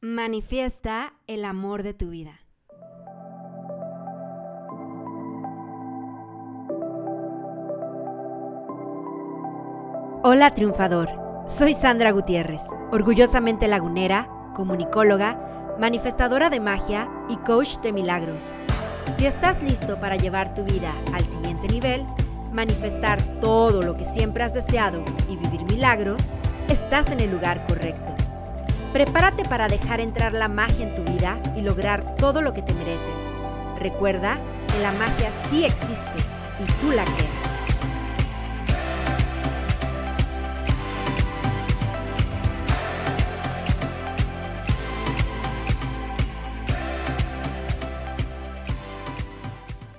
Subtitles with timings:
[0.00, 2.38] Manifiesta el amor de tu vida.
[10.22, 11.08] Hola triunfador,
[11.48, 18.54] soy Sandra Gutiérrez, orgullosamente lagunera, comunicóloga, manifestadora de magia y coach de milagros.
[19.12, 22.06] Si estás listo para llevar tu vida al siguiente nivel,
[22.52, 26.34] manifestar todo lo que siempre has deseado y vivir milagros,
[26.68, 28.17] estás en el lugar correcto.
[28.92, 32.72] Prepárate para dejar entrar la magia en tu vida y lograr todo lo que te
[32.72, 33.34] mereces.
[33.78, 36.18] Recuerda que la magia sí existe
[36.58, 37.62] y tú la creas.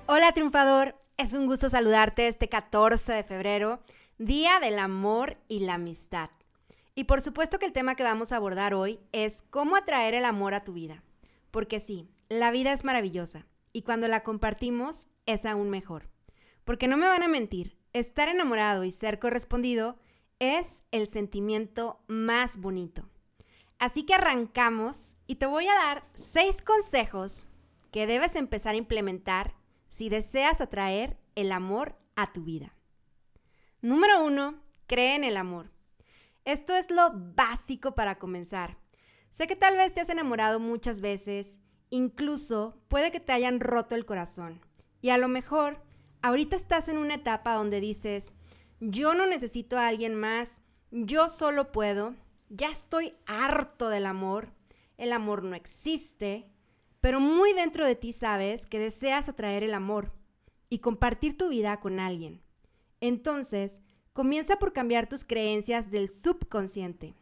[0.08, 3.80] Hola triunfador, es un gusto saludarte este 14 de febrero,
[4.17, 6.31] Día del Amor y la Amistad.
[6.99, 10.26] Y por supuesto que el tema que vamos a abordar hoy es cómo atraer el
[10.26, 11.02] amor a tu vida.
[11.49, 16.09] Porque sí, la vida es maravillosa y cuando la compartimos es aún mejor.
[16.66, 19.97] Porque no me van a mentir, estar enamorado y ser correspondido
[20.39, 23.08] es el sentimiento más bonito.
[23.78, 27.47] Así que arrancamos y te voy a dar seis consejos
[27.94, 29.56] que debes empezar a implementar
[29.88, 32.75] si deseas atraer el amor a tu vida.
[33.81, 35.78] Número uno, cree en el amor.
[36.45, 38.77] Esto es lo básico para comenzar.
[39.29, 41.59] Sé que tal vez te has enamorado muchas veces,
[41.89, 44.61] incluso puede que te hayan roto el corazón.
[45.01, 45.81] Y a lo mejor
[46.21, 48.31] ahorita estás en una etapa donde dices,
[48.79, 52.15] yo no necesito a alguien más, yo solo puedo,
[52.49, 54.51] ya estoy harto del amor,
[54.97, 56.49] el amor no existe,
[57.01, 60.11] pero muy dentro de ti sabes que deseas atraer el amor
[60.69, 62.41] y compartir tu vida con alguien.
[63.01, 63.81] Entonces,
[64.13, 67.15] Comienza por cambiar tus creencias del subconsciente.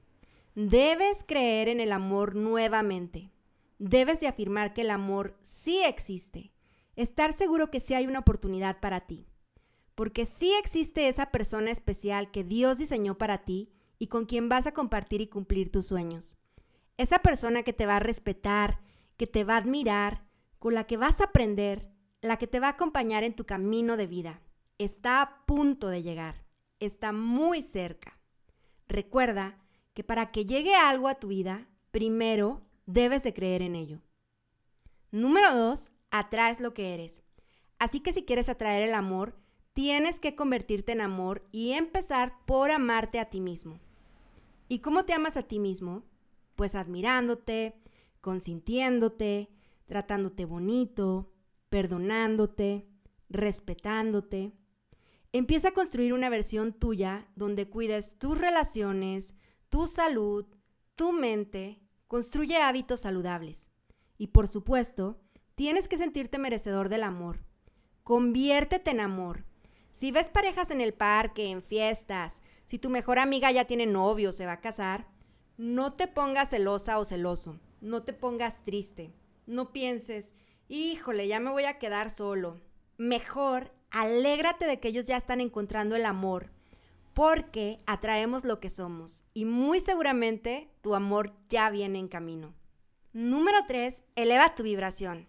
[0.55, 3.29] Debes creer en el amor nuevamente.
[3.77, 6.51] Debes de afirmar que el amor sí existe.
[6.95, 9.27] Estar seguro que sí hay una oportunidad para ti.
[9.93, 13.69] Porque sí existe esa persona especial que Dios diseñó para ti
[13.99, 16.37] y con quien vas a compartir y cumplir tus sueños.
[16.97, 18.79] Esa persona que te va a respetar,
[19.17, 20.23] que te va a admirar,
[20.57, 21.91] con la que vas a aprender,
[22.21, 24.41] la que te va a acompañar en tu camino de vida.
[24.79, 26.46] Está a punto de llegar
[26.79, 28.19] está muy cerca.
[28.87, 29.57] Recuerda
[29.93, 34.01] que para que llegue algo a tu vida, primero debes de creer en ello.
[35.11, 37.23] Número dos, atraes lo que eres.
[37.79, 39.35] Así que si quieres atraer el amor,
[39.73, 43.79] tienes que convertirte en amor y empezar por amarte a ti mismo.
[44.67, 46.03] ¿Y cómo te amas a ti mismo?
[46.55, 47.79] Pues admirándote,
[48.21, 49.49] consintiéndote,
[49.85, 51.31] tratándote bonito,
[51.69, 52.87] perdonándote,
[53.29, 54.53] respetándote.
[55.33, 59.35] Empieza a construir una versión tuya donde cuides tus relaciones,
[59.69, 60.45] tu salud,
[60.95, 63.69] tu mente, construye hábitos saludables.
[64.17, 65.19] Y por supuesto,
[65.55, 67.43] tienes que sentirte merecedor del amor.
[68.03, 69.45] Conviértete en amor.
[69.91, 74.29] Si ves parejas en el parque, en fiestas, si tu mejor amiga ya tiene novio
[74.29, 75.07] o se va a casar,
[75.57, 79.13] no te pongas celosa o celoso, no te pongas triste,
[79.45, 80.35] no pienses,
[80.67, 82.61] híjole, ya me voy a quedar solo.
[82.97, 86.51] Mejor alégrate de que ellos ya están encontrando el amor,
[87.13, 92.53] porque atraemos lo que somos y muy seguramente tu amor ya viene en camino.
[93.13, 94.03] Número 3.
[94.15, 95.27] Eleva tu vibración.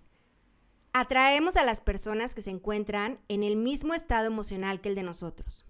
[0.92, 5.02] Atraemos a las personas que se encuentran en el mismo estado emocional que el de
[5.02, 5.66] nosotros.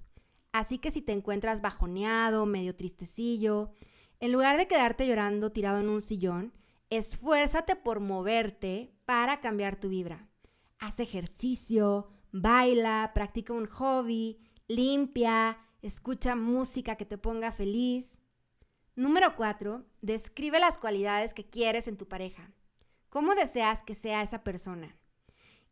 [0.53, 3.70] Así que si te encuentras bajoneado, medio tristecillo,
[4.20, 6.53] en lugar de quedarte llorando tirado en un sillón,
[6.91, 10.26] esfuérzate por moverte para cambiar tu vibra.
[10.81, 18.20] Haz ejercicio, baila, practica un hobby, limpia, escucha música que te ponga feliz.
[18.94, 19.84] Número 4.
[20.02, 22.52] Describe las cualidades que quieres en tu pareja.
[23.08, 24.96] ¿Cómo deseas que sea esa persona?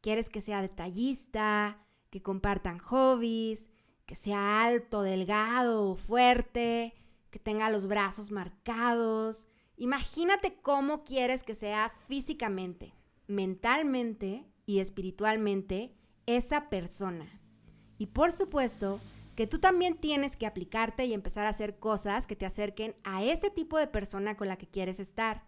[0.00, 3.70] ¿Quieres que sea detallista, que compartan hobbies,
[4.06, 6.94] que sea alto, delgado, fuerte,
[7.30, 9.48] que tenga los brazos marcados?
[9.76, 12.94] Imagínate cómo quieres que sea físicamente,
[13.26, 15.94] mentalmente y espiritualmente
[16.26, 17.40] esa persona.
[17.98, 19.00] Y por supuesto
[19.34, 23.22] que tú también tienes que aplicarte y empezar a hacer cosas que te acerquen a
[23.22, 25.44] ese tipo de persona con la que quieres estar.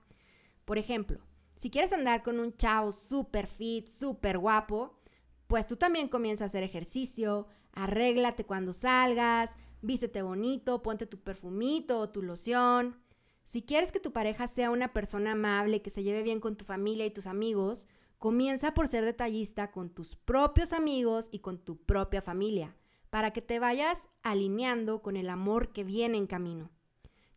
[0.64, 1.20] Por ejemplo,
[1.54, 5.00] si quieres andar con un chavo súper fit, súper guapo,
[5.46, 11.98] pues tú también comienza a hacer ejercicio, arréglate cuando salgas, vístete bonito, ponte tu perfumito
[11.98, 13.00] o tu loción.
[13.44, 16.66] Si quieres que tu pareja sea una persona amable, que se lleve bien con tu
[16.66, 17.88] familia y tus amigos,
[18.18, 22.74] Comienza por ser detallista con tus propios amigos y con tu propia familia,
[23.10, 26.68] para que te vayas alineando con el amor que viene en camino.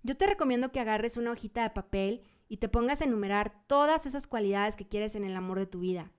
[0.02, 4.08] Yo te recomiendo que agarres una hojita de papel y te pongas a enumerar todas
[4.08, 6.12] esas cualidades que quieres en el amor de tu vida.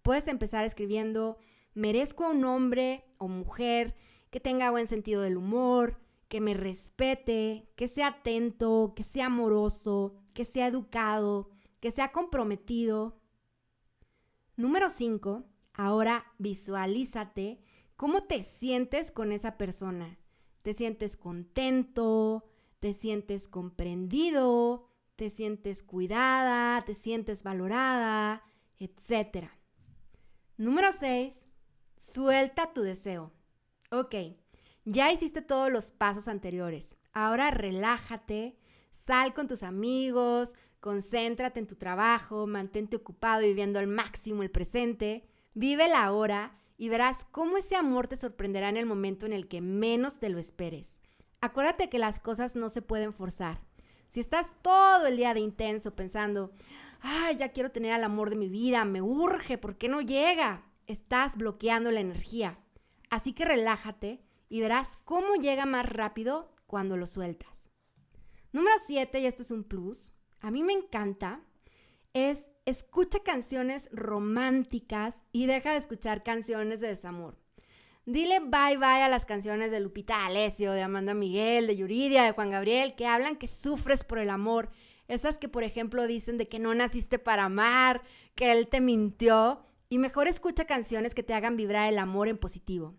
[0.00, 1.36] Puedes empezar escribiendo,
[1.74, 3.94] merezco a un hombre o mujer
[4.30, 10.14] que tenga buen sentido del humor, que me respete, que sea atento, que sea amoroso,
[10.32, 11.50] que sea educado,
[11.80, 13.17] que sea comprometido.
[14.58, 15.44] Número 5.
[15.74, 17.60] Ahora visualízate
[17.94, 20.18] cómo te sientes con esa persona.
[20.62, 22.44] ¿Te sientes contento?
[22.80, 24.88] ¿Te sientes comprendido?
[25.14, 26.84] ¿Te sientes cuidada?
[26.84, 28.42] ¿Te sientes valorada?
[28.80, 29.56] Etcétera.
[30.56, 31.46] Número 6.
[31.96, 33.32] Suelta tu deseo.
[33.92, 34.16] Ok,
[34.84, 36.96] ya hiciste todos los pasos anteriores.
[37.12, 38.57] Ahora relájate,
[38.90, 45.24] sal con tus amigos, concéntrate en tu trabajo, mantente ocupado viviendo al máximo el presente.
[45.54, 49.48] Vive la hora y verás cómo ese amor te sorprenderá en el momento en el
[49.48, 51.00] que menos te lo esperes.
[51.40, 53.60] Acuérdate que las cosas no se pueden forzar.
[54.08, 56.52] Si estás todo el día de intenso pensando,
[57.00, 60.64] ay, ya quiero tener al amor de mi vida, me urge, ¿por qué no llega?
[60.86, 62.58] Estás bloqueando la energía.
[63.10, 67.67] Así que relájate y verás cómo llega más rápido cuando lo sueltas.
[68.52, 71.42] Número 7, y esto es un plus, a mí me encanta,
[72.14, 77.38] es escucha canciones románticas y deja de escuchar canciones de desamor.
[78.06, 82.32] Dile bye bye a las canciones de Lupita Alessio, de Amanda Miguel, de Yuridia, de
[82.32, 84.70] Juan Gabriel, que hablan que sufres por el amor.
[85.08, 88.02] Esas que, por ejemplo, dicen de que no naciste para amar,
[88.34, 89.62] que él te mintió.
[89.90, 92.94] Y mejor escucha canciones que te hagan vibrar el amor en positivo.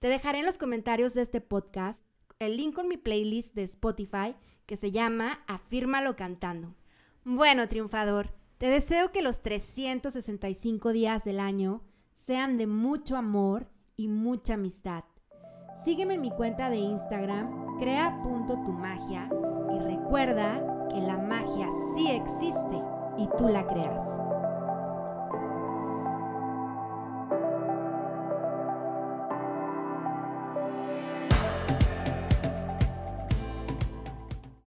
[0.00, 2.04] Te dejaré en los comentarios de este podcast
[2.40, 4.34] el link con mi playlist de Spotify
[4.70, 6.76] que se llama Afírmalo cantando.
[7.24, 11.82] Bueno, triunfador, te deseo que los 365 días del año
[12.14, 15.02] sean de mucho amor y mucha amistad.
[15.74, 19.28] Sígueme en mi cuenta de Instagram, crea.tumagia
[19.74, 22.80] y recuerda que la magia sí existe
[23.18, 24.20] y tú la creas.